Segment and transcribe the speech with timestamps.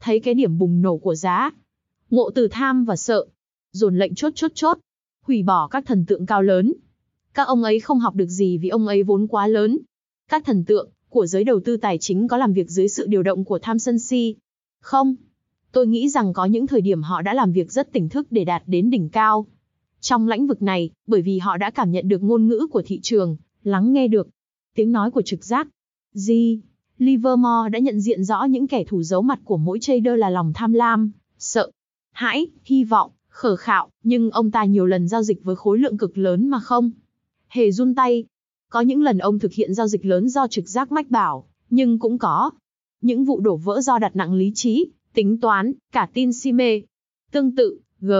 [0.00, 1.50] thấy cái điểm bùng nổ của giá.
[2.10, 3.26] Ngộ từ tham và sợ,
[3.72, 4.78] dồn lệnh chốt chốt chốt,
[5.22, 6.72] hủy bỏ các thần tượng cao lớn.
[7.34, 9.78] Các ông ấy không học được gì vì ông ấy vốn quá lớn.
[10.28, 13.22] Các thần tượng của giới đầu tư tài chính có làm việc dưới sự điều
[13.22, 14.36] động của tham sân si?
[14.80, 15.14] Không.
[15.72, 18.44] Tôi nghĩ rằng có những thời điểm họ đã làm việc rất tỉnh thức để
[18.44, 19.46] đạt đến đỉnh cao.
[20.00, 23.00] Trong lĩnh vực này, bởi vì họ đã cảm nhận được ngôn ngữ của thị
[23.02, 24.28] trường, lắng nghe được
[24.74, 25.68] tiếng nói của trực giác.
[26.12, 26.60] Gì?
[27.00, 30.52] Livermore đã nhận diện rõ những kẻ thù giấu mặt của mỗi trader là lòng
[30.54, 31.70] tham lam, sợ,
[32.12, 35.98] hãi, hy vọng, khờ khạo, nhưng ông ta nhiều lần giao dịch với khối lượng
[35.98, 36.90] cực lớn mà không
[37.48, 38.24] hề run tay.
[38.70, 41.98] Có những lần ông thực hiện giao dịch lớn do trực giác mách bảo, nhưng
[41.98, 42.50] cũng có
[43.00, 46.82] những vụ đổ vỡ do đặt nặng lý trí, tính toán, cả tin si mê.
[47.32, 48.12] Tương tự, G.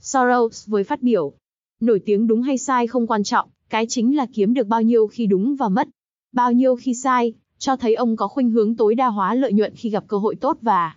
[0.00, 1.32] Soros với phát biểu,
[1.80, 5.06] nổi tiếng đúng hay sai không quan trọng, cái chính là kiếm được bao nhiêu
[5.06, 5.88] khi đúng và mất,
[6.32, 9.74] bao nhiêu khi sai, cho thấy ông có khuynh hướng tối đa hóa lợi nhuận
[9.74, 10.96] khi gặp cơ hội tốt và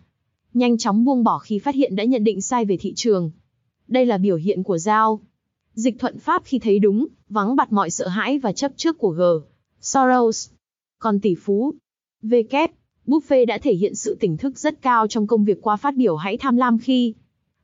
[0.54, 3.32] nhanh chóng buông bỏ khi phát hiện đã nhận định sai về thị trường.
[3.88, 5.20] Đây là biểu hiện của giao.
[5.74, 9.10] Dịch thuận pháp khi thấy đúng, vắng bặt mọi sợ hãi và chấp trước của
[9.10, 9.22] G.
[9.82, 10.50] Soros.
[11.00, 11.74] Còn tỷ phú.
[12.22, 12.34] V.
[12.50, 12.72] Kép.
[13.08, 16.16] Buffet đã thể hiện sự tỉnh thức rất cao trong công việc qua phát biểu
[16.16, 17.14] hãy tham lam khi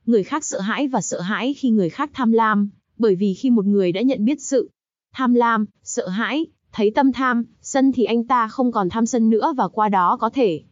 [0.06, 3.50] người khác sợ hãi và sợ hãi khi người khác tham lam, bởi vì khi
[3.50, 4.70] một người đã nhận biết sự
[5.12, 9.30] tham lam, sợ hãi, thấy tâm tham, sân thì anh ta không còn tham sân
[9.30, 10.62] nữa và qua đó có thể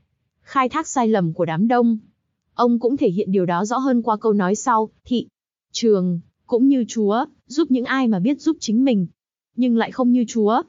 [0.40, 1.98] khai thác sai lầm của đám đông.
[2.54, 5.26] Ông cũng thể hiện điều đó rõ hơn qua câu nói sau, thị
[5.72, 9.06] trường, cũng như Chúa, giúp những ai mà biết giúp chính mình,
[9.56, 10.62] nhưng lại không như Chúa.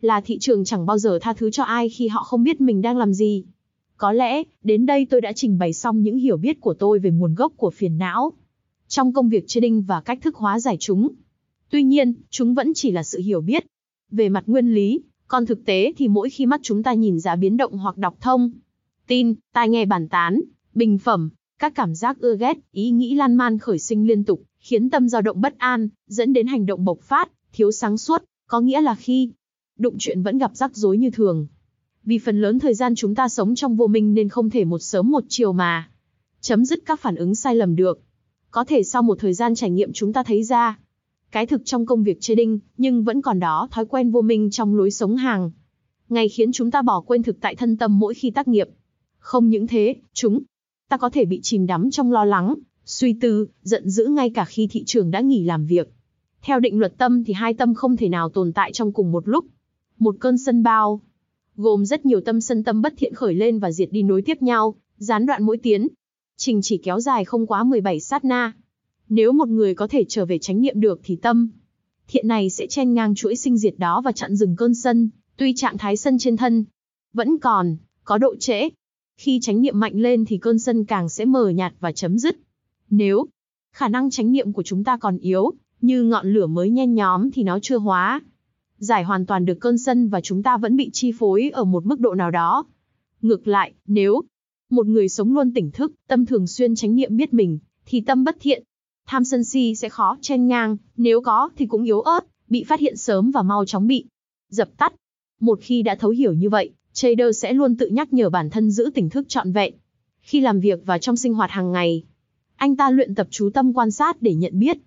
[0.00, 2.82] Là thị trường chẳng bao giờ tha thứ cho ai khi họ không biết mình
[2.82, 3.44] đang làm gì.
[3.96, 7.10] Có lẽ, đến đây tôi đã trình bày xong những hiểu biết của tôi về
[7.10, 8.32] nguồn gốc của phiền não.
[8.88, 11.08] Trong công việc trading và cách thức hóa giải chúng.
[11.70, 13.66] Tuy nhiên, chúng vẫn chỉ là sự hiểu biết.
[14.10, 17.36] Về mặt nguyên lý, còn thực tế thì mỗi khi mắt chúng ta nhìn ra
[17.36, 18.50] biến động hoặc đọc thông,
[19.06, 20.40] tin, tai nghe bàn tán,
[20.74, 24.42] bình phẩm, các cảm giác ưa ghét, ý nghĩ lan man khởi sinh liên tục,
[24.58, 28.24] khiến tâm dao động bất an, dẫn đến hành động bộc phát, thiếu sáng suốt,
[28.46, 29.30] có nghĩa là khi
[29.78, 31.46] đụng chuyện vẫn gặp rắc rối như thường.
[32.04, 34.78] Vì phần lớn thời gian chúng ta sống trong vô minh nên không thể một
[34.78, 35.90] sớm một chiều mà
[36.40, 38.00] chấm dứt các phản ứng sai lầm được.
[38.50, 40.78] Có thể sau một thời gian trải nghiệm chúng ta thấy ra
[41.32, 44.74] cái thực trong công việc trading, nhưng vẫn còn đó thói quen vô minh trong
[44.74, 45.50] lối sống hàng.
[46.08, 48.68] Ngày khiến chúng ta bỏ quên thực tại thân tâm mỗi khi tác nghiệp.
[49.18, 50.42] Không những thế, chúng
[50.88, 52.54] ta có thể bị chìm đắm trong lo lắng,
[52.84, 55.92] suy tư, giận dữ ngay cả khi thị trường đã nghỉ làm việc.
[56.42, 59.28] Theo định luật tâm thì hai tâm không thể nào tồn tại trong cùng một
[59.28, 59.44] lúc.
[59.98, 61.00] Một cơn sân bao,
[61.56, 64.42] gồm rất nhiều tâm sân tâm bất thiện khởi lên và diệt đi nối tiếp
[64.42, 65.88] nhau, gián đoạn mỗi tiến.
[66.36, 68.52] Trình chỉ kéo dài không quá 17 sát na.
[69.10, 71.50] Nếu một người có thể trở về chánh niệm được thì tâm
[72.08, 75.52] thiện này sẽ chen ngang chuỗi sinh diệt đó và chặn dừng cơn sân, tuy
[75.56, 76.64] trạng thái sân trên thân
[77.12, 78.68] vẫn còn, có độ trễ.
[79.16, 82.36] Khi chánh niệm mạnh lên thì cơn sân càng sẽ mờ nhạt và chấm dứt.
[82.90, 83.26] Nếu
[83.72, 87.30] khả năng chánh niệm của chúng ta còn yếu, như ngọn lửa mới nhen nhóm
[87.30, 88.20] thì nó chưa hóa.
[88.78, 91.86] Giải hoàn toàn được cơn sân và chúng ta vẫn bị chi phối ở một
[91.86, 92.64] mức độ nào đó.
[93.22, 94.22] Ngược lại, nếu
[94.70, 98.24] một người sống luôn tỉnh thức, tâm thường xuyên chánh niệm biết mình, thì tâm
[98.24, 98.64] bất thiện,
[99.10, 102.80] tham sân si sẽ khó chen ngang, nếu có thì cũng yếu ớt, bị phát
[102.80, 104.04] hiện sớm và mau chóng bị
[104.50, 104.94] dập tắt.
[105.40, 108.70] Một khi đã thấu hiểu như vậy, trader sẽ luôn tự nhắc nhở bản thân
[108.70, 109.74] giữ tỉnh thức trọn vẹn.
[110.20, 112.04] Khi làm việc và trong sinh hoạt hàng ngày,
[112.56, 114.78] anh ta luyện tập chú tâm quan sát để nhận biết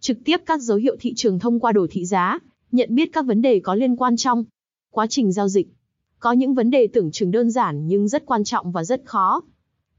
[0.00, 2.38] trực tiếp các dấu hiệu thị trường thông qua đồ thị giá,
[2.72, 4.44] nhận biết các vấn đề có liên quan trong
[4.90, 5.68] quá trình giao dịch.
[6.18, 9.42] Có những vấn đề tưởng chừng đơn giản nhưng rất quan trọng và rất khó.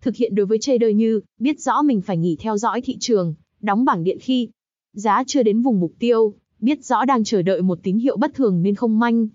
[0.02, 3.36] Thực hiện đối với trader như biết rõ mình phải nghỉ theo dõi thị trường,
[3.62, 4.50] đóng bảng điện khi
[4.94, 8.34] giá chưa đến vùng mục tiêu, biết rõ đang chờ đợi một tín hiệu bất
[8.34, 9.28] thường nên không manh.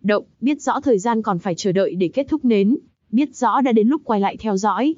[0.00, 2.76] Động, biết rõ thời gian còn phải chờ đợi để kết thúc nến,
[3.10, 4.94] biết rõ đã đến lúc quay lại theo dõi.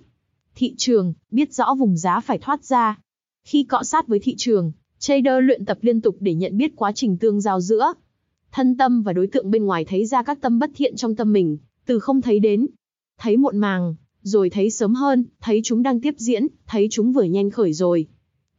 [0.55, 2.99] Thị trường, biết rõ vùng giá phải thoát ra.
[3.45, 6.93] Khi cọ sát với thị trường, trader luyện tập liên tục để nhận biết quá
[6.93, 7.93] trình tương giao giữa
[8.57, 11.33] thân tâm và đối tượng bên ngoài thấy ra các tâm bất thiện trong tâm
[11.33, 12.67] mình, từ không thấy đến,
[13.19, 17.23] thấy muộn màng, rồi thấy sớm hơn, thấy chúng đang tiếp diễn, thấy chúng vừa
[17.23, 18.07] nhanh khởi rồi,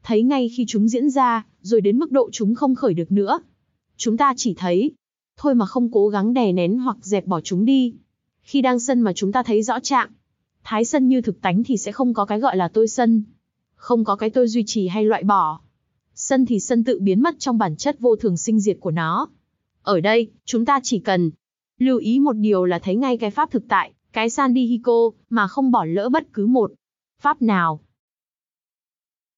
[0.07, 3.39] thấy ngay khi chúng diễn ra, rồi đến mức độ chúng không khởi được nữa.
[3.97, 4.91] Chúng ta chỉ thấy,
[5.37, 7.93] thôi mà không cố gắng đè nén hoặc dẹp bỏ chúng đi.
[8.41, 10.09] Khi đang sân mà chúng ta thấy rõ trạng,
[10.63, 13.23] Thái sân như thực tánh thì sẽ không có cái gọi là tôi sân.
[13.75, 15.59] Không có cái tôi duy trì hay loại bỏ.
[16.15, 19.29] Sân thì sân tự biến mất trong bản chất vô thường sinh diệt của nó.
[19.81, 21.31] Ở đây, chúng ta chỉ cần
[21.79, 25.11] lưu ý một điều là thấy ngay cái pháp thực tại, cái san đi hiko,
[25.29, 26.71] mà không bỏ lỡ bất cứ một
[27.21, 27.79] pháp nào.